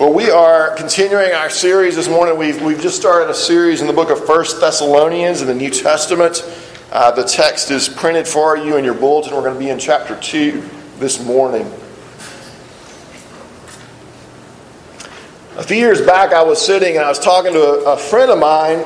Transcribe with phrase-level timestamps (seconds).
[0.00, 2.38] Well, we are continuing our series this morning.
[2.38, 5.68] We've, we've just started a series in the book of First Thessalonians in the New
[5.68, 6.42] Testament.
[6.90, 9.34] Uh, the text is printed for you in your bulletin.
[9.34, 10.66] We're going to be in chapter 2
[11.00, 11.66] this morning.
[15.58, 18.30] A few years back, I was sitting and I was talking to a, a friend
[18.30, 18.82] of mine.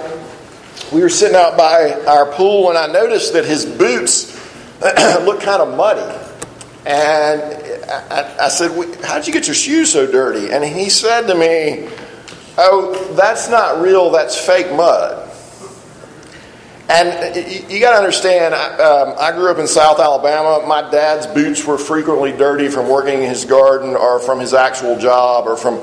[0.92, 4.34] We were sitting out by our pool, and I noticed that his boots
[5.24, 6.23] looked kind of muddy.
[6.86, 7.42] And
[7.90, 8.70] I, I said,
[9.04, 10.52] How did you get your shoes so dirty?
[10.52, 11.88] And he said to me,
[12.56, 15.30] Oh, that's not real, that's fake mud.
[16.88, 17.34] And
[17.70, 20.66] you, got to understand, I, um, I grew up in South Alabama.
[20.66, 24.98] My dad's boots were frequently dirty from working in his garden or from his actual
[24.98, 25.80] job or from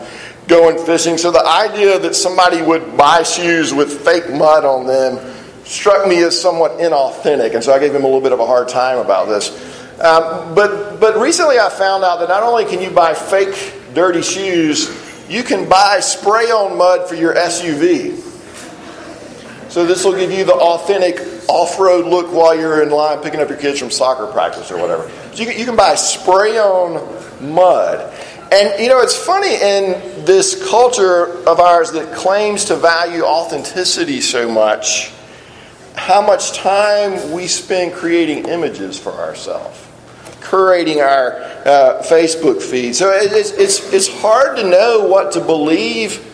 [0.48, 1.18] going fishing.
[1.18, 5.18] So the idea that somebody would buy shoes with fake mud on them
[5.66, 7.56] struck me as somewhat inauthentic.
[7.56, 9.71] And so I gave him a little bit of a hard time about this.
[10.02, 14.24] Um, but, but recently I found out that not only can you buy fake dirty
[14.24, 14.90] shoes,
[15.30, 18.18] you can buy spray on mud for your SUV.
[19.70, 23.42] So this will give you the authentic off road look while you're in line picking
[23.42, 25.08] up your kids from soccer practice or whatever.
[25.34, 28.12] So you can, you can buy spray on mud.
[28.52, 34.20] And you know, it's funny in this culture of ours that claims to value authenticity
[34.20, 35.12] so much,
[35.96, 39.90] how much time we spend creating images for ourselves
[40.52, 42.94] curating our uh, Facebook feed.
[42.94, 46.28] So it's, it's, it's hard to know what to believe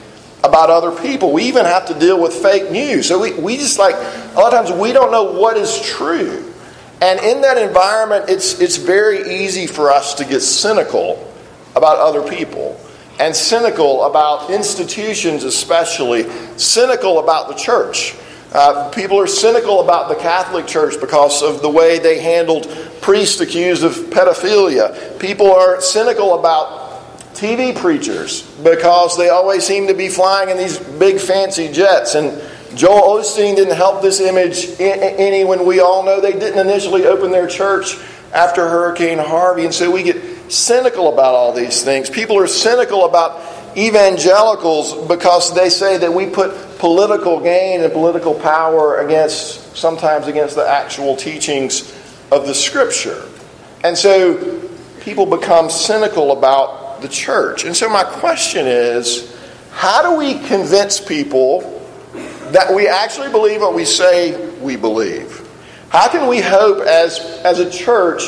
[0.43, 1.31] about other people.
[1.31, 3.07] We even have to deal with fake news.
[3.07, 6.51] So we, we just like, a lot of times we don't know what is true.
[6.99, 11.31] And in that environment, it's, it's very easy for us to get cynical
[11.75, 12.79] about other people
[13.19, 16.23] and cynical about institutions, especially,
[16.57, 18.15] cynical about the church.
[18.53, 22.67] Uh, people are cynical about the Catholic Church because of the way they handled
[23.01, 25.19] priests accused of pedophilia.
[25.19, 26.87] People are cynical about
[27.33, 32.15] TV preachers because they always seem to be flying in these big fancy jets.
[32.15, 32.41] And
[32.75, 37.31] Joel Osteen didn't help this image any when we all know they didn't initially open
[37.31, 37.97] their church
[38.33, 39.65] after Hurricane Harvey.
[39.65, 42.09] And so we get cynical about all these things.
[42.09, 43.41] People are cynical about
[43.77, 50.55] evangelicals because they say that we put political gain and political power against sometimes against
[50.55, 51.93] the actual teachings
[52.31, 53.27] of the Scripture.
[53.83, 54.69] And so
[55.01, 57.63] people become cynical about the church.
[57.63, 59.35] And so my question is
[59.71, 61.61] how do we convince people
[62.51, 65.47] that we actually believe what we say we believe?
[65.89, 68.21] How can we hope as, as a church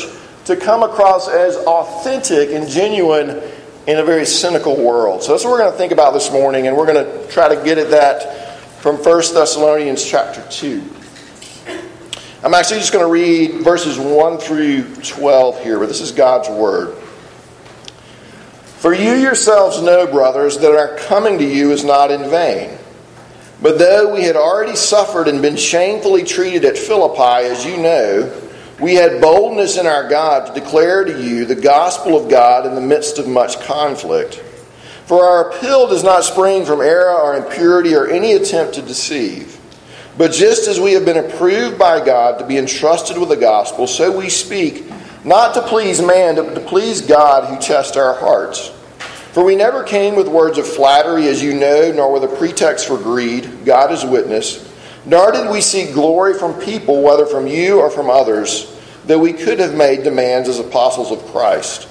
[0.46, 3.42] to come across as authentic and genuine
[3.86, 5.22] in a very cynical world?
[5.22, 7.54] So that's what we're going to think about this morning, and we're going to try
[7.54, 8.39] to get at that
[8.80, 9.04] from 1
[9.34, 10.82] Thessalonians chapter 2.
[12.42, 16.48] I'm actually just going to read verses 1 through 12 here, but this is God's
[16.48, 16.96] word.
[18.78, 22.78] For you yourselves know, brothers, that our coming to you is not in vain.
[23.60, 28.32] But though we had already suffered and been shamefully treated at Philippi, as you know,
[28.80, 32.74] we had boldness in our God to declare to you the gospel of God in
[32.74, 34.42] the midst of much conflict.
[35.10, 39.58] For our appeal does not spring from error or impurity or any attempt to deceive.
[40.16, 43.88] But just as we have been approved by God to be entrusted with the gospel,
[43.88, 44.88] so we speak,
[45.24, 48.68] not to please man, but to please God who tests our hearts.
[49.32, 52.86] For we never came with words of flattery, as you know, nor with a pretext
[52.86, 54.72] for greed, God is witness.
[55.06, 59.32] Nor did we seek glory from people, whether from you or from others, though we
[59.32, 61.88] could have made demands as apostles of Christ.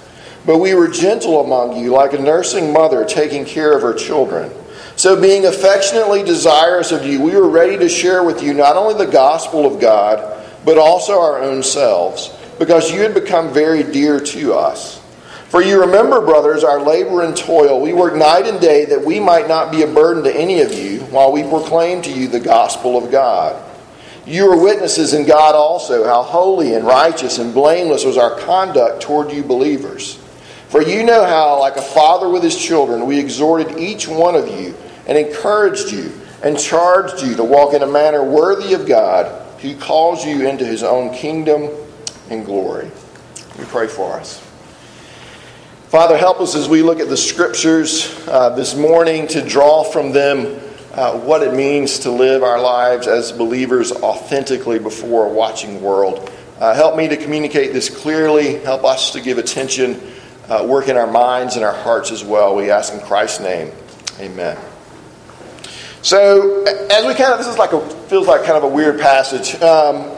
[0.50, 4.52] But we were gentle among you, like a nursing mother taking care of her children.
[4.96, 8.96] So, being affectionately desirous of you, we were ready to share with you not only
[8.96, 14.20] the gospel of God, but also our own selves, because you had become very dear
[14.20, 15.00] to us.
[15.50, 17.80] For you remember, brothers, our labor and toil.
[17.80, 20.74] We worked night and day that we might not be a burden to any of
[20.74, 23.64] you while we proclaim to you the gospel of God.
[24.26, 29.04] You are witnesses in God also how holy and righteous and blameless was our conduct
[29.04, 30.18] toward you believers.
[30.70, 34.48] For you know how, like a father with his children, we exhorted each one of
[34.48, 34.76] you
[35.08, 36.12] and encouraged you
[36.44, 40.66] and charged you to walk in a manner worthy of God who calls you into
[40.66, 41.70] his own kingdom
[42.30, 42.90] and glory.
[43.58, 44.40] We pray for us.
[45.88, 50.12] Father, help us as we look at the scriptures uh, this morning to draw from
[50.12, 50.62] them
[50.94, 56.32] uh, what it means to live our lives as believers authentically before a watching world.
[56.60, 58.60] Uh, help me to communicate this clearly.
[58.60, 60.00] Help us to give attention,
[60.50, 62.56] uh, work in our minds and our hearts as well.
[62.56, 63.72] We ask in Christ's name.
[64.20, 64.58] Amen.
[66.02, 69.00] So, as we kind of, this is like a, feels like kind of a weird
[69.00, 69.56] passage.
[69.62, 70.10] Um,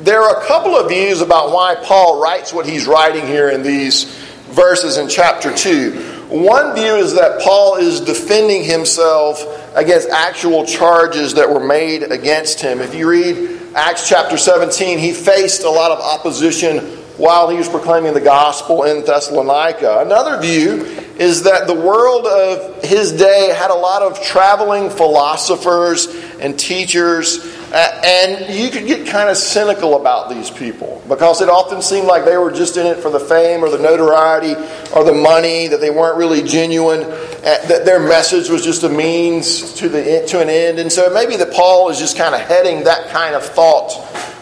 [0.00, 3.62] there are a couple of views about why Paul writes what he's writing here in
[3.62, 4.04] these
[4.50, 6.26] verses in chapter 2.
[6.30, 9.44] One view is that Paul is defending himself
[9.74, 12.80] against actual charges that were made against him.
[12.80, 17.68] If you read Acts chapter 17, he faced a lot of opposition while he was
[17.68, 20.00] proclaiming the gospel in Thessalonica.
[20.00, 20.84] Another view
[21.18, 26.06] is that the world of his day had a lot of traveling philosophers
[26.40, 27.44] and teachers,
[27.74, 32.24] and you could get kind of cynical about these people because it often seemed like
[32.24, 34.54] they were just in it for the fame or the notoriety
[34.96, 39.74] or the money, that they weren't really genuine, that their message was just a means
[39.74, 40.78] to, the, to an end.
[40.78, 43.90] And so maybe that Paul is just kind of heading that kind of thought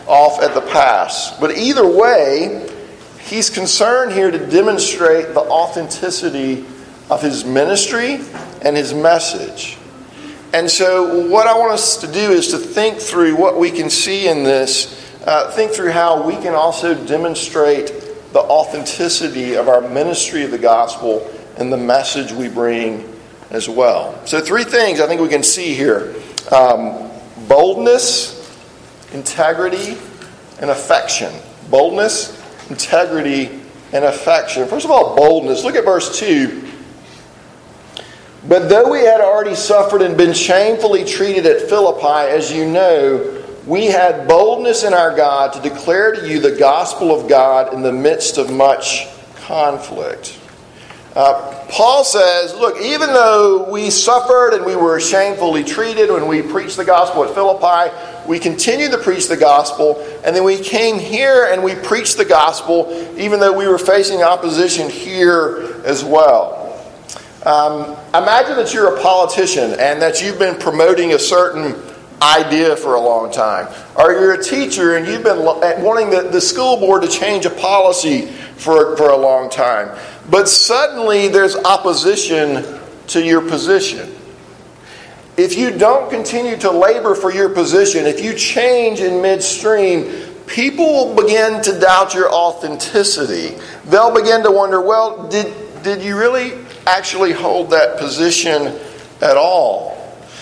[0.07, 1.39] off at the pass.
[1.39, 2.68] But either way,
[3.29, 6.65] he's concerned here to demonstrate the authenticity
[7.11, 8.21] of his ministry
[8.63, 9.79] and his message.
[10.53, 13.91] And so, what I want us to do is to think through what we can
[13.91, 17.89] see in this, uh, think through how we can also demonstrate
[18.33, 23.15] the authenticity of our ministry of the gospel and the message we bring
[23.51, 24.19] as well.
[24.27, 26.15] So, three things I think we can see here
[26.51, 27.11] um,
[27.47, 28.35] boldness,
[29.13, 29.99] integrity,
[30.61, 31.33] and affection.
[31.71, 32.38] Boldness,
[32.71, 33.61] integrity,
[33.93, 34.67] and affection.
[34.67, 35.65] First of all, boldness.
[35.65, 36.67] Look at verse 2.
[38.47, 43.45] But though we had already suffered and been shamefully treated at Philippi, as you know,
[43.67, 47.83] we had boldness in our God to declare to you the gospel of God in
[47.83, 49.07] the midst of much
[49.37, 50.38] conflict.
[51.19, 56.43] Uh, Paul says, look, even though we suffered and we were shamefully treated when we
[56.43, 57.93] preached the gospel at Philippi,
[58.29, 62.25] we continued to preach the gospel, and then we came here and we preached the
[62.25, 66.89] gospel, even though we were facing opposition here as well.
[67.45, 71.75] Um, imagine that you're a politician and that you've been promoting a certain
[72.23, 73.67] idea for a long time.
[73.97, 77.51] Or you're a teacher and you've been wanting the, the school board to change a
[77.51, 78.27] policy
[78.57, 79.97] for, for a long time.
[80.31, 84.15] But suddenly there's opposition to your position.
[85.37, 90.11] If you don't continue to labor for your position, if you change in midstream,
[90.47, 93.57] people will begin to doubt your authenticity.
[93.85, 96.55] They'll begin to wonder, well, did, did you really
[96.87, 98.79] actually hold that position
[99.21, 99.97] at all?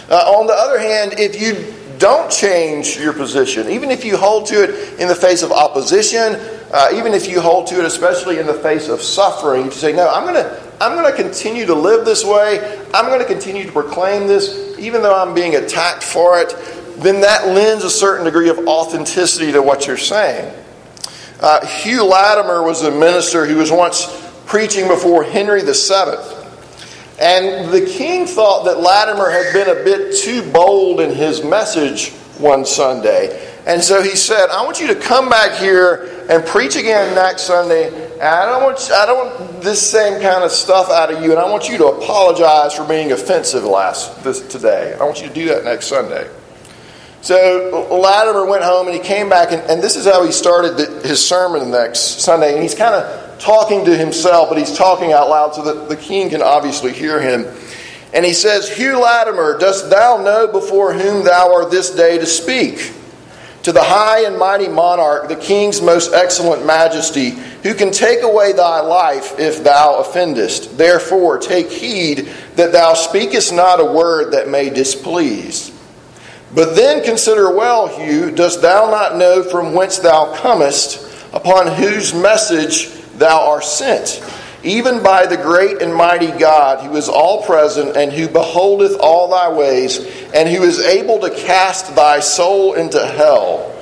[0.09, 4.47] Uh, on the other hand, if you don't change your position, even if you hold
[4.47, 6.41] to it in the face of opposition,
[6.77, 9.95] uh, even if you hold to it, especially in the face of suffering, to say,
[9.95, 12.59] no, I'm going to I'm going to continue to live this way.
[12.93, 16.55] I'm going to continue to proclaim this, even though I'm being attacked for it.
[16.99, 20.55] Then that lends a certain degree of authenticity to what you're saying.
[21.41, 24.07] Uh, Hugh Latimer was a minister who was once
[24.45, 25.73] preaching before Henry VII.
[27.19, 32.11] And the king thought that Latimer had been a bit too bold in his message
[32.39, 33.56] one Sunday.
[33.67, 37.43] And so he said, I want you to come back here and preach again next
[37.43, 37.89] Sunday.
[37.89, 41.33] And I don't want I don't want this same kind of stuff out of you,
[41.33, 44.97] and I want you to apologize for being offensive last this today.
[44.99, 46.31] I want you to do that next Sunday.
[47.23, 50.77] So Latimer went home and he came back, and, and this is how he started
[50.77, 52.55] the, his sermon next Sunday.
[52.55, 55.97] And he's kind of talking to himself, but he's talking out loud so that the
[55.97, 57.45] king can obviously hear him.
[58.15, 62.27] And he says, Hugh Latimer, dost thou know before whom thou art this day to
[62.27, 62.93] speak?
[63.67, 67.31] To the high and mighty monarch, the king's most excellent majesty,
[67.65, 70.79] who can take away thy life if thou offendest.
[70.79, 75.73] Therefore, take heed that thou speakest not a word that may displease.
[76.55, 82.15] But then consider well, Hugh, dost thou not know from whence thou comest, upon whose
[82.15, 84.23] message thou art sent,
[84.67, 89.31] even by the great and mighty God, who is all present and who beholdeth all
[89.31, 89.99] thy ways,
[90.35, 93.73] and who is able to cast thy soul into hell.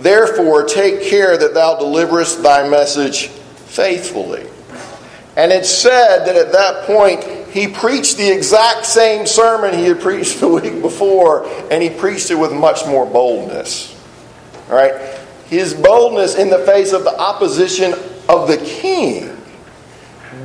[0.00, 4.48] Therefore, take care that thou deliverest thy message faithfully.
[5.36, 10.00] And it's said that at that point, he preached the exact same sermon he had
[10.00, 13.96] preached the week before, and he preached it with much more boldness.
[14.68, 15.20] All right?
[15.46, 17.94] His boldness in the face of the opposition
[18.28, 19.31] of the king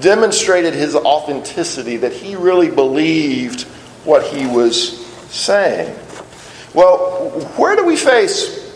[0.01, 3.63] demonstrated his authenticity, that he really believed
[4.03, 5.95] what he was saying.
[6.73, 8.73] Well, where do we face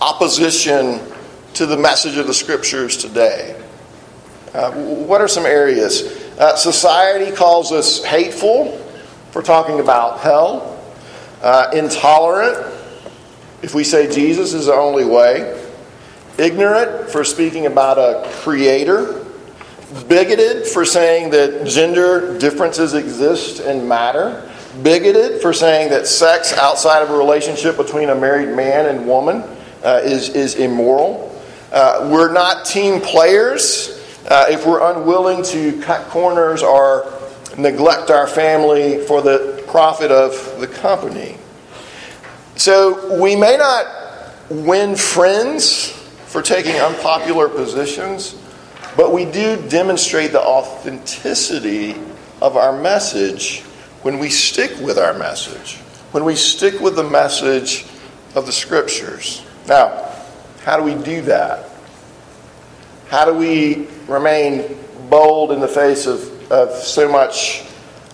[0.00, 1.00] opposition
[1.54, 3.60] to the message of the scriptures today?
[4.52, 6.02] Uh, what are some areas?
[6.38, 8.78] Uh, society calls us hateful
[9.30, 10.82] for talking about hell,
[11.42, 12.74] uh, intolerant
[13.62, 15.60] if we say Jesus is the only way,
[16.38, 19.25] ignorant for speaking about a creator,
[20.08, 24.50] bigoted for saying that gender differences exist and matter,
[24.82, 29.42] bigoted for saying that sex outside of a relationship between a married man and woman
[29.82, 31.32] uh, is, is immoral.
[31.72, 33.92] Uh, we're not team players
[34.28, 37.12] uh, if we're unwilling to cut corners or
[37.56, 41.36] neglect our family for the profit of the company.
[42.56, 43.86] So we may not
[44.48, 45.90] win friends
[46.26, 48.34] for taking unpopular positions,
[48.96, 51.94] but we do demonstrate the authenticity
[52.40, 53.62] of our message
[54.02, 55.76] when we stick with our message,
[56.12, 57.86] when we stick with the message
[58.34, 59.42] of the scriptures.
[59.66, 60.12] Now,
[60.62, 61.70] how do we do that?
[63.08, 64.76] How do we remain
[65.08, 67.64] bold in the face of, of so much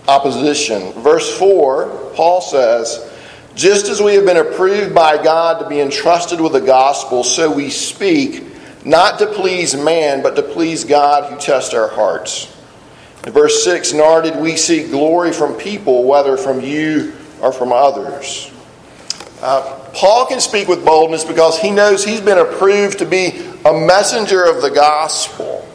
[0.07, 0.91] opposition?
[0.93, 3.11] Verse 4, Paul says,
[3.55, 7.51] Just as we have been approved by God to be entrusted with the gospel, so
[7.51, 8.43] we speak,
[8.85, 12.53] not to please man, but to please God who tests our hearts.
[13.25, 17.71] In verse 6, nor did we seek glory from people, whether from you or from
[17.71, 18.51] others.
[19.41, 23.73] Uh, Paul can speak with boldness because he knows he's been approved to be a
[23.73, 25.67] messenger of the gospel.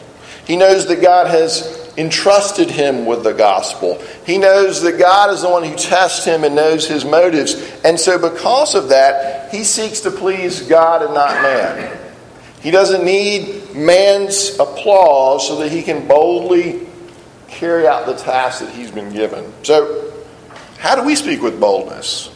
[0.47, 4.03] He knows that God has entrusted him with the gospel.
[4.25, 7.55] He knows that God is the one who tests him and knows his motives.
[7.85, 12.08] And so, because of that, he seeks to please God and not man.
[12.61, 16.87] He doesn't need man's applause so that he can boldly
[17.49, 19.53] carry out the task that he's been given.
[19.63, 20.13] So,
[20.79, 22.31] how do we speak with boldness?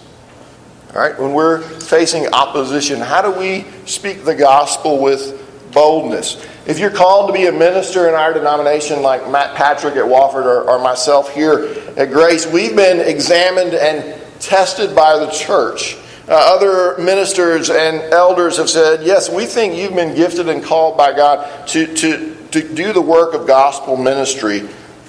[0.95, 5.41] All right, when we're facing opposition, how do we speak the gospel with
[5.73, 6.47] boldness?
[6.67, 10.45] If you're called to be a minister in our denomination, like Matt Patrick at Wofford
[10.45, 15.97] or, or myself here at Grace, we've been examined and tested by the church.
[16.29, 20.97] Uh, other ministers and elders have said, Yes, we think you've been gifted and called
[20.97, 24.69] by God to, to, to do the work of gospel ministry.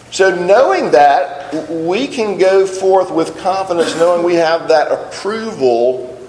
[0.09, 6.19] So, knowing that, we can go forth with confidence, knowing we have that approval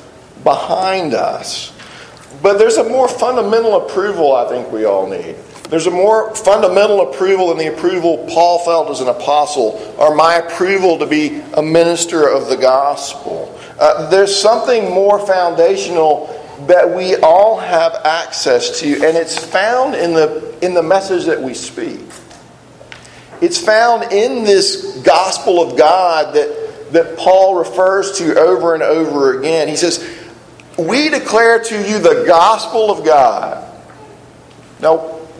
[0.42, 1.72] behind us.
[2.42, 5.36] But there's a more fundamental approval I think we all need.
[5.70, 10.36] There's a more fundamental approval than the approval Paul felt as an apostle, or my
[10.36, 13.53] approval to be a minister of the gospel.
[13.78, 16.26] Uh, there's something more foundational
[16.66, 21.40] that we all have access to, and it's found in the, in the message that
[21.40, 22.00] we speak.
[23.40, 29.38] It's found in this gospel of God that, that Paul refers to over and over
[29.38, 29.68] again.
[29.68, 30.18] He says,
[30.78, 33.60] We declare to you the gospel of God.
[34.80, 34.98] Now,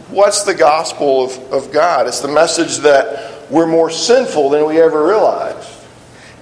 [0.09, 2.09] what's the gospel of, of God?
[2.09, 5.71] It's the message that we're more sinful than we ever realized.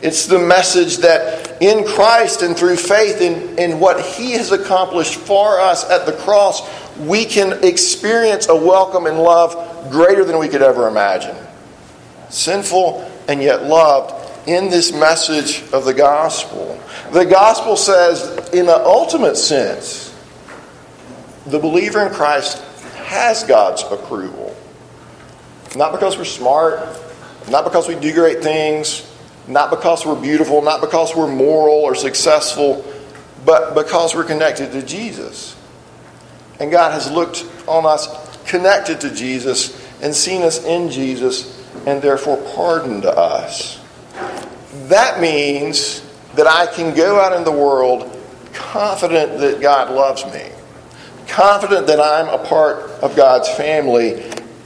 [0.00, 5.14] It's the message that in Christ and through faith in, in what He has accomplished
[5.14, 10.48] for us at the cross, we can experience a welcome and love greater than we
[10.48, 11.36] could ever imagine.
[12.30, 16.80] Sinful and yet loved in this message of the gospel.
[17.12, 20.08] The gospel says, in the ultimate sense,
[21.46, 22.60] the believer in Christ
[23.04, 24.56] has God's approval.
[25.76, 26.80] Not because we're smart,
[27.48, 29.08] not because we do great things,
[29.48, 32.84] not because we're beautiful, not because we're moral or successful,
[33.44, 35.56] but because we're connected to Jesus.
[36.60, 38.08] And God has looked on us
[38.46, 43.80] connected to Jesus and seen us in Jesus and therefore pardoned us.
[44.88, 46.02] That means
[46.34, 48.08] that I can go out in the world
[48.52, 50.50] confident that God loves me,
[51.26, 54.22] confident that I'm a part of God's family,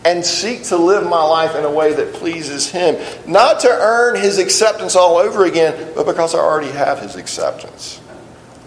[0.06, 2.96] and seek to live my life in a way that pleases Him.
[3.26, 8.00] Not to earn His acceptance all over again, but because I already have His acceptance.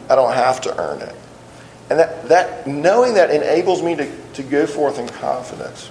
[0.09, 1.15] I don't have to earn it.
[1.89, 5.89] And that, that knowing that enables me to, to go forth in confidence.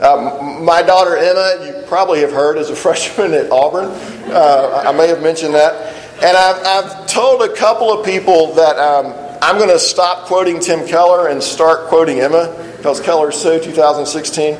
[0.00, 3.90] Um, my daughter Emma, you probably have heard, is a freshman at Auburn.
[4.30, 5.94] Uh, I may have mentioned that.
[6.16, 10.58] And I've, I've told a couple of people that um, I'm going to stop quoting
[10.58, 14.54] Tim Keller and start quoting Emma because Keller's so 2016.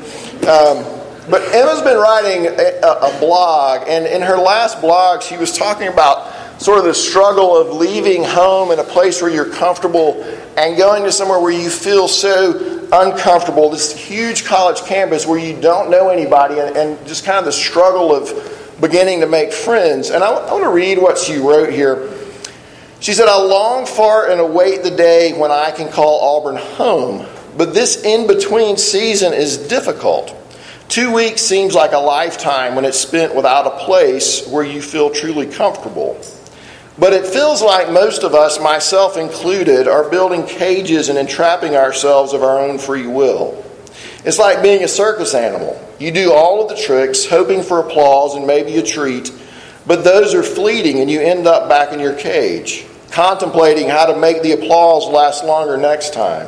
[0.49, 0.85] Um,
[1.29, 5.89] but Emma's been writing a, a, blog, and in her last blog, she was talking
[5.89, 6.33] about
[6.63, 10.23] sort of the struggle of leaving home in a place where you're comfortable
[10.57, 15.61] and going to somewhere where you feel so uncomfortable, this huge college campus where you
[15.61, 20.11] don't know anybody, and, and just kind of the struggle of beginning to make friends.
[20.11, 22.09] And I, I want to read what she wrote here.
[23.01, 27.27] She said, I long for and await the day when I can call Auburn home.
[27.57, 30.35] But this in between season is difficult.
[30.89, 35.11] Two weeks seems like a lifetime when it's spent without a place where you feel
[35.11, 36.21] truly comfortable.
[36.99, 42.33] But it feels like most of us, myself included, are building cages and entrapping ourselves
[42.33, 43.63] of our own free will.
[44.25, 45.83] It's like being a circus animal.
[45.99, 49.31] You do all of the tricks, hoping for applause and maybe a treat,
[49.87, 52.87] but those are fleeting and you end up back in your cage,
[53.17, 56.47] contemplating how to make the applause last longer next time.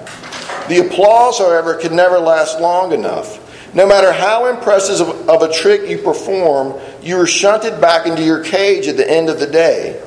[0.68, 3.74] The applause, however, can never last long enough.
[3.74, 8.44] No matter how impressive of a trick you perform, you are shunted back into your
[8.44, 9.98] cage at the end of the day.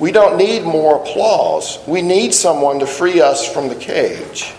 [0.00, 1.78] We don't need more applause.
[1.86, 4.52] We need someone to free us from the cage.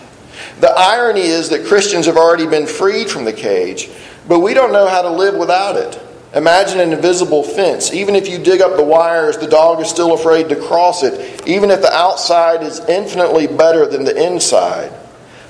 [0.60, 3.90] The irony is that Christians have already been freed from the cage,
[4.26, 6.01] but we don't know how to live without it.
[6.34, 7.92] Imagine an invisible fence.
[7.92, 11.46] Even if you dig up the wires, the dog is still afraid to cross it,
[11.46, 14.92] even if the outside is infinitely better than the inside.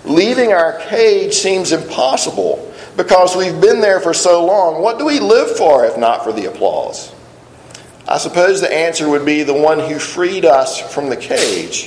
[0.05, 4.83] Leaving our cage seems impossible because we've been there for so long.
[4.83, 7.15] What do we live for if not for the applause?
[8.09, 11.87] I suppose the answer would be the one who freed us from the cage.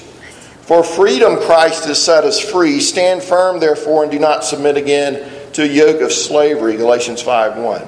[0.62, 2.80] For freedom Christ has set us free.
[2.80, 6.78] Stand firm, therefore, and do not submit again to a yoke of slavery.
[6.78, 7.88] Galatians 5 1.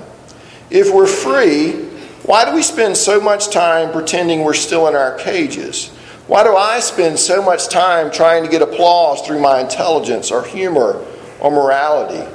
[0.69, 1.71] If we're free,
[2.23, 5.89] why do we spend so much time pretending we're still in our cages?
[6.27, 10.43] Why do I spend so much time trying to get applause through my intelligence or
[10.43, 11.05] humor
[11.39, 12.29] or morality?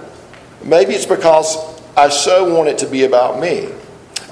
[0.64, 1.58] Maybe it's because
[1.94, 3.68] I so want it to be about me.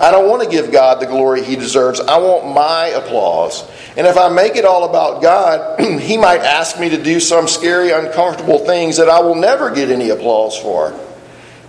[0.01, 2.01] I don't want to give God the glory he deserves.
[2.01, 3.71] I want my applause.
[3.99, 7.47] And if I make it all about God, he might ask me to do some
[7.47, 10.99] scary, uncomfortable things that I will never get any applause for.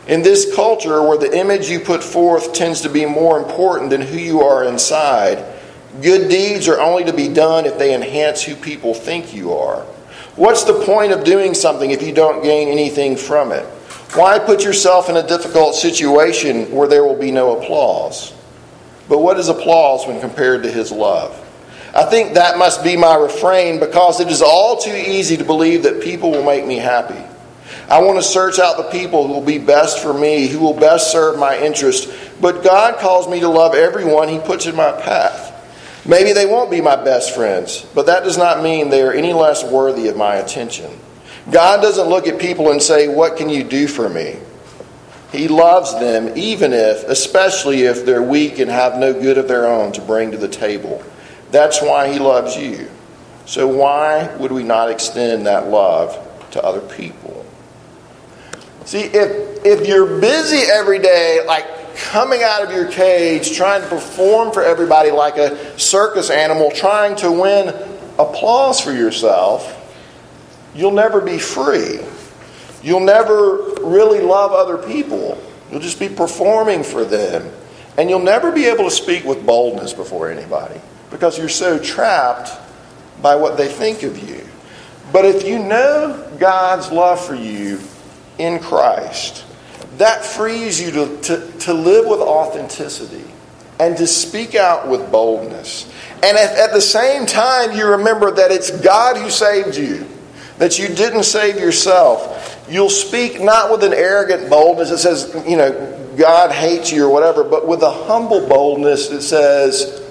[0.08, 4.02] In this culture where the image you put forth tends to be more important than
[4.02, 5.46] who you are inside,
[6.02, 9.84] good deeds are only to be done if they enhance who people think you are.
[10.36, 13.66] What's the point of doing something if you don't gain anything from it?
[14.16, 18.34] Why put yourself in a difficult situation where there will be no applause?
[19.08, 21.38] But what is applause when compared to his love?
[21.94, 25.84] I think that must be my refrain because it is all too easy to believe
[25.84, 27.22] that people will make me happy.
[27.92, 30.80] I want to search out the people who will be best for me, who will
[30.80, 32.10] best serve my interest.
[32.40, 35.50] But God calls me to love everyone He puts in my path.
[36.06, 39.34] Maybe they won't be my best friends, but that does not mean they are any
[39.34, 40.90] less worthy of my attention.
[41.52, 44.38] God doesn't look at people and say, What can you do for me?
[45.34, 49.68] He loves them, even if, especially if they're weak and have no good of their
[49.68, 51.04] own to bring to the table.
[51.52, 52.90] That's why He loves you.
[53.46, 56.18] So, why would we not extend that love
[56.52, 57.41] to other people?
[58.92, 63.88] See, if, if you're busy every day, like coming out of your cage, trying to
[63.88, 67.70] perform for everybody like a circus animal, trying to win
[68.20, 69.78] applause for yourself,
[70.76, 72.02] you'll never be free.
[72.84, 75.42] You'll never really love other people.
[75.72, 77.50] You'll just be performing for them.
[77.98, 82.52] And you'll never be able to speak with boldness before anybody because you're so trapped
[83.22, 84.46] by what they think of you.
[85.14, 87.80] But if you know God's love for you,
[88.42, 89.46] in Christ,
[89.98, 93.24] that frees you to, to, to live with authenticity
[93.80, 95.92] and to speak out with boldness.
[96.24, 100.08] And at, at the same time, you remember that it's God who saved you,
[100.60, 102.66] that you didn't save yourself.
[102.70, 107.10] You'll speak not with an arrogant boldness that says, you know, God hates you or
[107.12, 110.04] whatever, but with a humble boldness that says,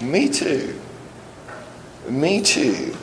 [0.00, 0.78] Me too.
[2.08, 2.94] Me too.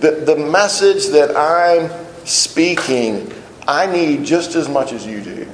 [0.00, 1.90] The, the message that I'm
[2.26, 3.32] speaking
[3.68, 5.48] I need just as much as you do.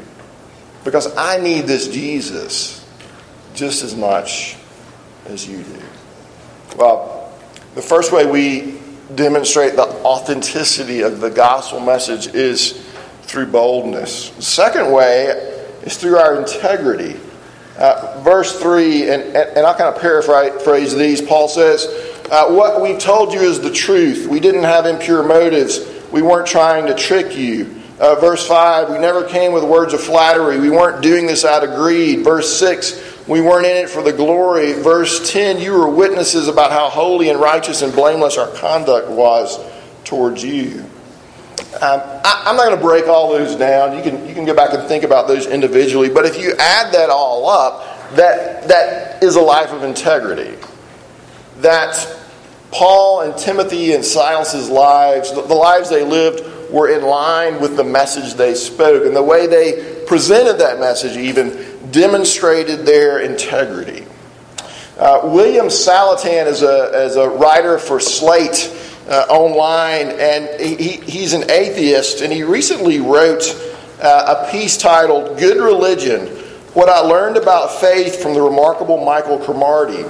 [0.84, 2.84] Because I need this Jesus
[3.54, 4.56] just as much
[5.26, 5.82] as you do.
[6.76, 7.32] Well,
[7.74, 8.78] the first way we
[9.14, 12.72] demonstrate the authenticity of the gospel message is
[13.22, 14.30] through boldness.
[14.30, 15.26] The second way
[15.82, 17.18] is through our integrity.
[17.78, 21.22] Uh, verse 3, and, and I'll kind of paraphrase these.
[21.22, 21.86] Paul says,
[22.30, 24.26] uh, What we told you is the truth.
[24.26, 25.80] We didn't have impure motives.
[26.10, 27.81] We weren't trying to trick you.
[28.00, 30.58] Uh, verse 5, we never came with words of flattery.
[30.58, 32.24] We weren't doing this out of greed.
[32.24, 34.72] Verse 6, we weren't in it for the glory.
[34.72, 39.58] Verse 10, you were witnesses about how holy and righteous and blameless our conduct was
[40.04, 40.84] towards you.
[41.80, 43.96] Um, I, am not going to break all those down.
[43.96, 46.10] You can, you can go back and think about those individually.
[46.10, 50.58] But if you add that all up, that, that is a life of integrity.
[51.58, 52.18] That
[52.70, 56.40] Paul and Timothy and Silas's lives, the, the lives they lived,
[56.72, 59.04] were in line with the message they spoke.
[59.04, 64.06] And the way they presented that message, even, demonstrated their integrity.
[64.98, 68.74] Uh, William Saletan is a, is a writer for Slate
[69.08, 73.42] uh, online, and he, he's an atheist, and he recently wrote
[74.00, 76.26] uh, a piece titled Good Religion
[76.74, 80.04] What I Learned About Faith from the Remarkable Michael Cromartie.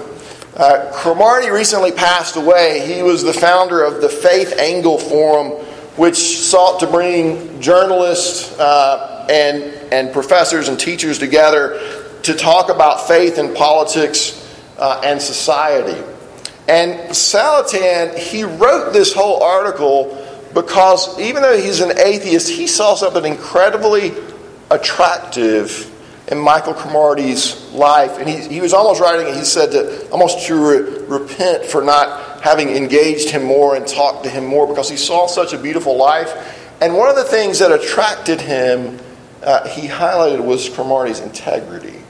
[0.56, 2.86] Uh, Cromartie recently passed away.
[2.86, 5.64] He was the founder of the Faith Angle Forum
[5.96, 11.78] which sought to bring journalists uh, and, and professors and teachers together
[12.22, 14.38] to talk about faith and politics
[14.78, 16.00] uh, and society.
[16.68, 20.18] And Saletan, he wrote this whole article
[20.54, 24.12] because even though he's an atheist, he saw something incredibly
[24.70, 25.88] attractive
[26.28, 28.18] in Michael Cromartie's life.
[28.18, 31.82] And he, he was almost writing it, he said that almost to re- repent for
[31.82, 35.58] not having engaged him more and talked to him more because he saw such a
[35.58, 36.30] beautiful life.
[36.80, 38.98] And one of the things that attracted him,
[39.44, 42.02] uh, he highlighted, was Cromartie's integrity.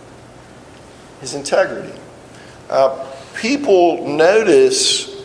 [1.21, 1.93] His integrity.
[2.71, 5.23] Uh, people notice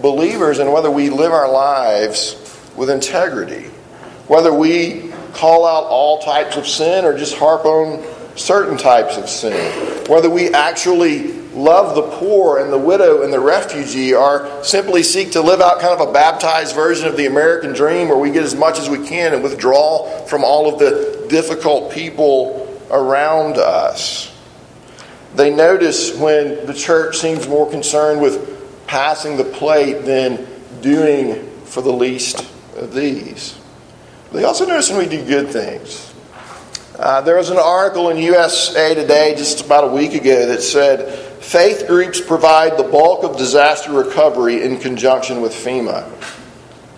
[0.00, 2.36] believers and whether we live our lives
[2.76, 3.64] with integrity,
[4.28, 8.04] whether we call out all types of sin or just harp on
[8.36, 13.40] certain types of sin, whether we actually love the poor and the widow and the
[13.40, 17.72] refugee, or simply seek to live out kind of a baptized version of the American
[17.72, 21.26] dream where we get as much as we can and withdraw from all of the
[21.28, 24.32] difficult people around us.
[25.34, 30.46] They notice when the church seems more concerned with passing the plate than
[30.80, 32.40] doing for the least
[32.76, 33.58] of these.
[34.32, 36.14] They also notice when we do good things.
[36.98, 41.25] Uh, there was an article in USA Today just about a week ago that said
[41.46, 46.10] faith groups provide the bulk of disaster recovery in conjunction with FEMA.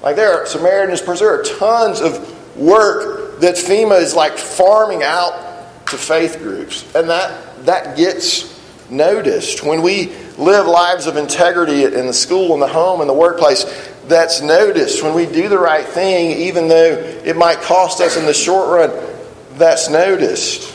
[0.02, 5.98] Like there are Samaritan's are tons of work that FEMA is like farming out to
[5.98, 6.82] faith groups.
[6.94, 8.58] And that, that gets
[8.88, 9.62] noticed.
[9.62, 13.64] When we live lives of integrity in the school, in the home, in the workplace,
[14.06, 15.02] that's noticed.
[15.02, 18.70] When we do the right thing, even though it might cost us in the short
[18.70, 19.14] run,
[19.58, 20.74] that's noticed.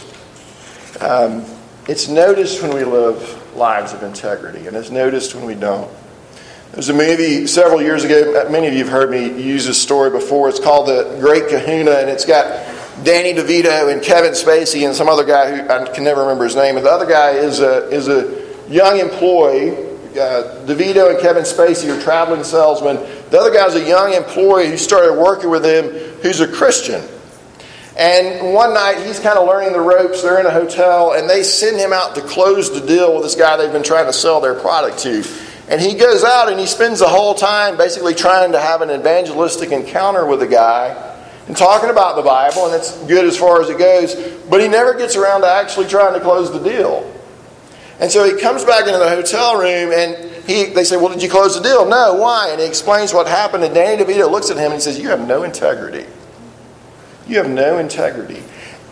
[1.01, 1.43] Um,
[1.87, 5.91] it's noticed when we live lives of integrity, and it's noticed when we don't.
[6.71, 10.09] There's a movie several years ago, many of you have heard me use this story
[10.09, 10.49] before.
[10.49, 12.67] It's called The Great Kahuna, and it's got
[13.03, 16.55] Danny DeVito and Kevin Spacey and some other guy who I can never remember his
[16.55, 16.77] name.
[16.77, 19.71] And the other guy is a, is a young employee.
[20.13, 22.97] Uh, DeVito and Kevin Spacey are traveling salesmen.
[23.29, 25.89] The other guy is a young employee who started working with him
[26.21, 27.03] who's a Christian.
[27.97, 30.23] And one night he's kind of learning the ropes.
[30.23, 33.35] They're in a hotel and they send him out to close the deal with this
[33.35, 35.23] guy they've been trying to sell their product to.
[35.69, 38.89] And he goes out and he spends the whole time basically trying to have an
[38.89, 41.11] evangelistic encounter with the guy
[41.47, 44.15] and talking about the Bible, and it's good as far as it goes,
[44.49, 47.09] but he never gets around to actually trying to close the deal.
[47.99, 51.21] And so he comes back into the hotel room and he, they say, Well, did
[51.21, 51.87] you close the deal?
[51.87, 52.49] No, why?
[52.49, 53.63] And he explains what happened.
[53.63, 56.05] And Danny DeVito looks at him and he says, You have no integrity.
[57.27, 58.43] You have no integrity.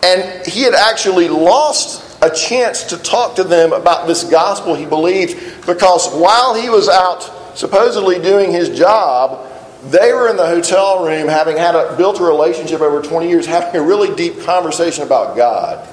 [0.02, 4.86] And he had actually lost a chance to talk to them about this gospel he
[4.86, 9.48] believed because while he was out supposedly doing his job,
[9.90, 13.46] they were in the hotel room having had a, built a relationship over 20 years,
[13.46, 15.88] having a really deep conversation about God,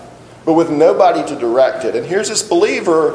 [0.46, 1.96] but with nobody to direct it.
[1.96, 3.12] And here's this believer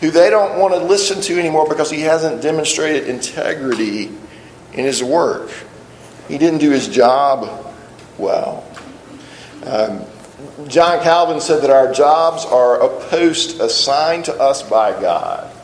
[0.00, 4.06] who they don't want to listen to anymore because he hasn't demonstrated integrity
[4.72, 5.50] in his work.
[6.28, 7.67] He didn't do his job
[8.18, 8.66] well.
[9.64, 10.04] Um,
[10.68, 15.54] John Calvin said that our jobs are a post assigned to us by God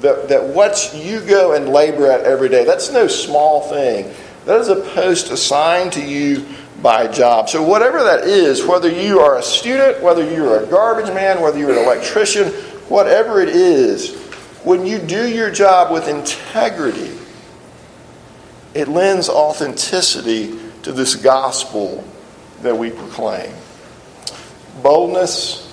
[0.00, 4.12] that, that what you go and labor at every day, that's no small thing.
[4.44, 6.46] That is a post assigned to you
[6.80, 7.48] by job.
[7.48, 11.58] So, whatever that is, whether you are a student, whether you're a garbage man, whether
[11.58, 12.52] you're an electrician,
[12.88, 14.16] whatever it is,
[14.62, 17.18] when you do your job with integrity,
[18.74, 22.04] it lends authenticity to this gospel
[22.62, 23.52] that we proclaim.
[24.82, 25.64] Boldness,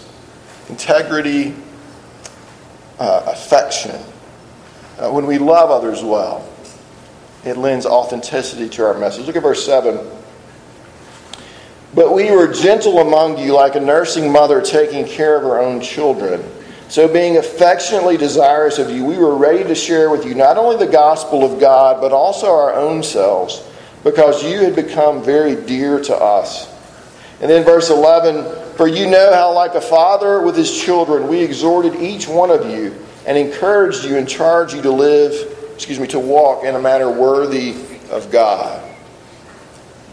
[0.69, 1.55] integrity,
[2.99, 3.99] uh, affection
[4.97, 6.47] uh, when we love others well,
[7.43, 9.27] it lends authenticity to our message.
[9.27, 9.99] Look at verse 7.
[11.93, 15.81] But we were gentle among you, like a nursing mother taking care of her own
[15.81, 16.43] children.
[16.87, 20.77] So, being affectionately desirous of you, we were ready to share with you not only
[20.77, 23.65] the gospel of God, but also our own selves,
[24.05, 26.71] because you had become very dear to us.
[27.41, 31.41] And then, verse 11 For you know how, like a father with his children, we
[31.41, 35.33] exhorted each one of you and encouraged you and charged you to live,
[35.73, 37.75] excuse me, to walk in a manner worthy
[38.11, 38.81] of God.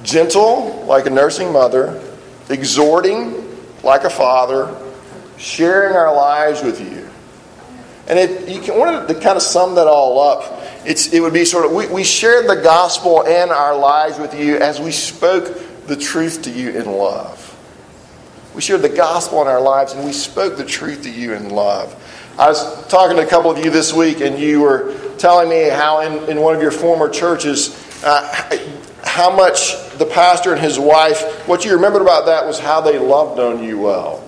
[0.02, 2.02] Gentle, like a nursing mother,
[2.48, 3.46] exhorting,
[3.84, 4.74] like a father,
[5.36, 7.08] sharing our lives with you.
[8.08, 10.61] And it, you can, wanted to kind of sum that all up.
[10.84, 14.34] It's, it would be sort of we, we shared the gospel and our lives with
[14.34, 17.48] you as we spoke the truth to you in love.
[18.54, 21.50] We shared the gospel in our lives and we spoke the truth to you in
[21.50, 21.96] love.
[22.38, 25.68] I was talking to a couple of you this week, and you were telling me
[25.68, 28.58] how in, in one of your former churches, uh,
[29.04, 32.98] how much the pastor and his wife, what you remembered about that was how they
[32.98, 34.26] loved on you well.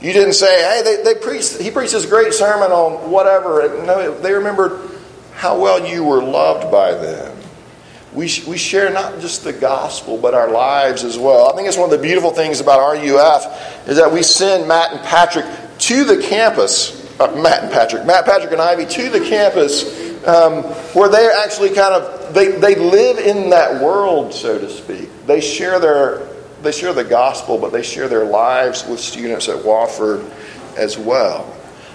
[0.00, 3.84] You didn't say, hey, they, they preached, he preached this great sermon on whatever.
[3.84, 4.72] No, they remembered
[5.44, 7.36] how well you were loved by them.
[8.14, 11.52] we, we share not just the gospel, but our lives as well.
[11.52, 14.92] I think it's one of the beautiful things about RUF is that we send Matt
[14.92, 15.44] and Patrick
[15.80, 17.02] to the campus.
[17.20, 19.84] Uh, Matt and Patrick, Matt, Patrick, and Ivy to the campus
[20.26, 20.62] um,
[20.94, 25.10] where they actually kind of they, they live in that world, so to speak.
[25.26, 26.26] They share their
[26.62, 30.26] they share the gospel, but they share their lives with students at Wofford
[30.78, 31.54] as well.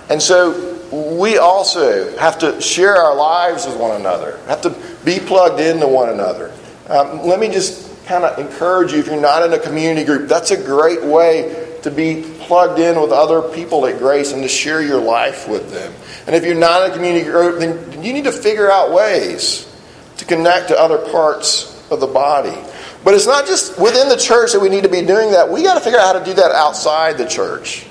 [0.09, 5.19] And so we also have to share our lives with one another, have to be
[5.19, 6.51] plugged into one another.
[6.87, 10.27] Um, let me just kind of encourage you if you're not in a community group,
[10.27, 14.49] that's a great way to be plugged in with other people at Grace and to
[14.49, 15.93] share your life with them.
[16.25, 19.71] And if you're not in a community group, then you need to figure out ways
[20.17, 22.57] to connect to other parts of the body.
[23.03, 25.49] But it's not just within the church that we need to be doing that.
[25.49, 27.85] We got to figure out how to do that outside the church.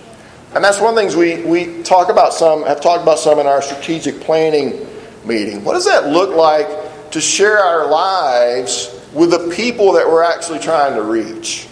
[0.54, 3.38] And that's one of the things we, we talk about some, have talked about some
[3.38, 4.86] in our strategic planning
[5.24, 5.62] meeting.
[5.62, 10.58] What does that look like to share our lives with the people that we're actually
[10.58, 11.68] trying to reach?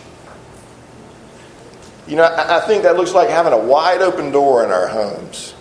[2.06, 5.54] You know, I think that looks like having a wide open door in our homes.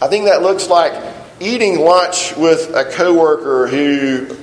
[0.00, 0.92] I think that looks like
[1.40, 4.36] eating lunch with a coworker who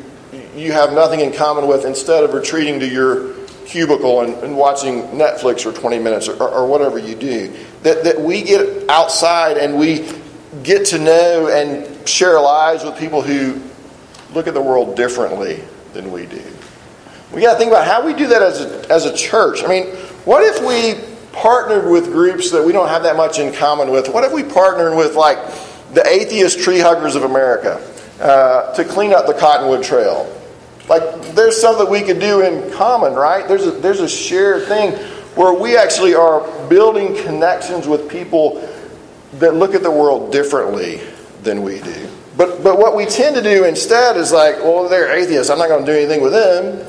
[0.55, 3.33] you have nothing in common with instead of retreating to your
[3.65, 7.53] cubicle and, and watching Netflix for 20 minutes or, or whatever you do.
[7.85, 10.09] That, that we get outside and we
[10.63, 13.61] get to know and share lives with people who
[14.33, 16.41] look at the world differently than we do.
[17.31, 19.63] We got to think about how we do that as a, as a church.
[19.63, 19.95] I mean,
[20.25, 20.95] what if we
[21.31, 24.09] partnered with groups that we don't have that much in common with?
[24.09, 25.37] What if we partnered with, like,
[25.93, 27.79] the Atheist Tree Huggers of America
[28.19, 30.25] uh, to clean up the Cottonwood Trail?
[30.89, 31.03] Like,
[31.35, 33.47] there's something we could do in common, right?
[33.47, 34.97] There's a, there's a shared thing
[35.35, 38.61] where we actually are building connections with people
[39.33, 41.01] that look at the world differently
[41.43, 42.09] than we do.
[42.37, 45.49] But, but what we tend to do instead is like, well, they're atheists.
[45.49, 46.85] I'm not going to do anything with them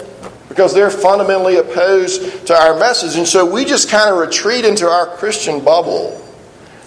[0.49, 3.17] because they're fundamentally opposed to our message.
[3.17, 6.23] And so we just kind of retreat into our Christian bubble.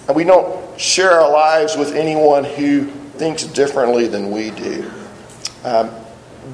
[0.07, 2.85] And we don't share our lives with anyone who
[3.17, 4.89] thinks differently than we do.
[5.63, 5.91] Um,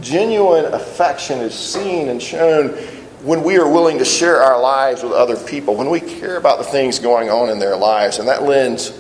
[0.02, 2.78] genuine affection is seen and shown
[3.25, 6.59] when we are willing to share our lives with other people, when we care about
[6.59, 8.95] the things going on in their lives, and that lends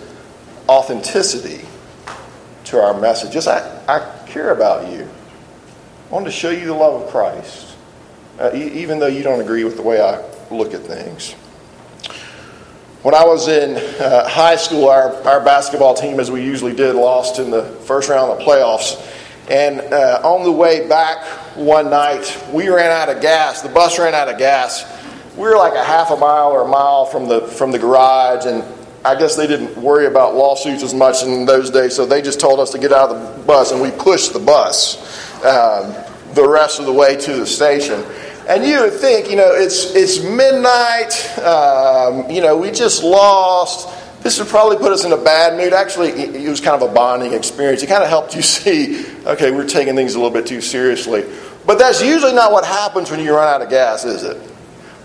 [0.67, 1.63] authenticity
[2.63, 3.31] to our message.
[3.31, 5.07] Just, I, I care about you.
[6.09, 7.75] I want to show you the love of Christ,
[8.39, 11.33] uh, e- even though you don't agree with the way I look at things.
[13.03, 16.95] When I was in uh, high school, our, our basketball team, as we usually did,
[16.95, 18.95] lost in the first round of the playoffs.
[19.49, 21.23] And uh, on the way back
[21.55, 23.61] one night, we ran out of gas.
[23.61, 24.83] The bus ran out of gas.
[25.35, 28.45] We were like a half a mile or a mile from the from the garage,
[28.45, 28.63] and
[29.03, 32.39] I guess they didn't worry about lawsuits as much in those days, so they just
[32.39, 34.95] told us to get out of the bus, and we pushed the bus
[35.45, 35.93] um,
[36.33, 38.03] the rest of the way to the station.
[38.47, 41.37] And you would think, you know, it's it's midnight.
[41.39, 43.89] Um, you know, we just lost
[44.25, 45.71] this would probably put us in a bad mood.
[45.71, 47.83] Actually, it was kind of a bonding experience.
[47.83, 51.25] It kind of helped you see, okay, we're taking things a little bit too seriously.
[51.63, 54.41] But that's usually not what happens when you run out of gas, is it?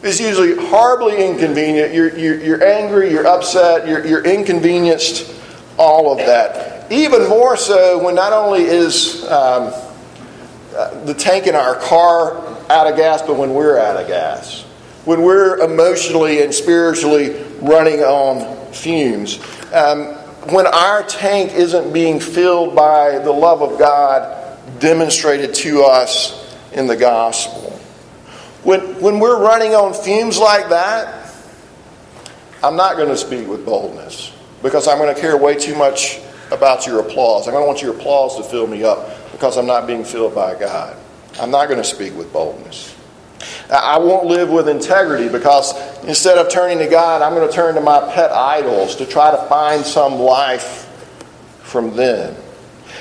[0.03, 1.93] It's usually horribly inconvenient.
[1.93, 5.31] You're, you're, you're angry, you're upset, you're, you're inconvenienced,
[5.77, 6.91] all of that.
[6.91, 9.71] Even more so when not only is um,
[10.75, 12.39] uh, the tank in our car
[12.71, 14.63] out of gas, but when we're out of gas.
[15.05, 19.39] When we're emotionally and spiritually running on fumes.
[19.73, 20.15] Um,
[20.53, 26.87] when our tank isn't being filled by the love of God demonstrated to us in
[26.87, 27.71] the gospel.
[28.63, 31.35] When, when we're running on fumes like that,
[32.63, 36.21] I'm not going to speak with boldness because I'm going to care way too much
[36.51, 37.47] about your applause.
[37.47, 40.35] I'm going to want your applause to fill me up because I'm not being filled
[40.35, 40.97] by God.
[41.41, 42.95] I'm not going to speak with boldness.
[43.71, 47.77] I won't live with integrity because instead of turning to God, I'm going to turn
[47.77, 50.87] to my pet idols to try to find some life
[51.63, 52.35] from them.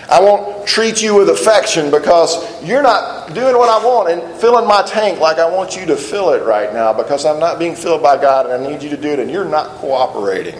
[0.09, 4.67] I won't treat you with affection because you're not doing what I want and filling
[4.67, 7.75] my tank like I want you to fill it right now because I'm not being
[7.75, 10.59] filled by God and I need you to do it and you're not cooperating.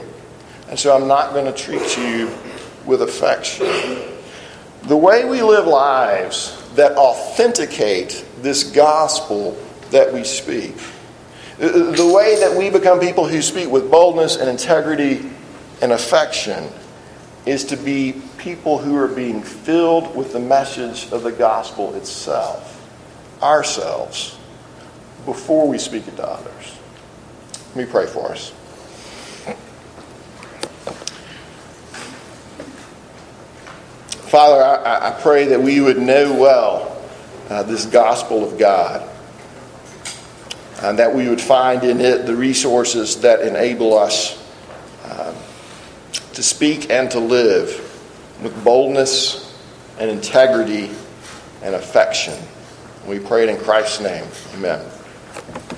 [0.70, 2.32] And so I'm not going to treat you
[2.86, 3.68] with affection.
[4.84, 9.58] The way we live lives that authenticate this gospel
[9.92, 10.76] that we speak.
[11.58, 15.30] The way that we become people who speak with boldness and integrity
[15.82, 16.70] and affection
[17.46, 22.88] is to be people who are being filled with the message of the gospel itself,
[23.42, 24.38] ourselves,
[25.26, 26.78] before we speak it to others.
[27.76, 28.54] Let me pray for us.
[34.30, 37.02] Father, I, I pray that we would know well
[37.50, 39.10] uh, this gospel of God.
[40.82, 44.38] And that we would find in it the resources that enable us
[45.04, 45.36] uh,
[46.34, 47.68] to speak and to live
[48.42, 49.46] with boldness
[50.00, 50.90] and integrity
[51.62, 52.38] and affection.
[53.06, 54.26] We pray it in Christ's name.
[54.54, 54.86] Amen.